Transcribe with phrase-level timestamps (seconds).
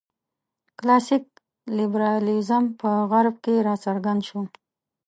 [0.79, 1.25] کلاسیک
[1.77, 4.41] لېبرالېزم په غرب کې راڅرګند شو.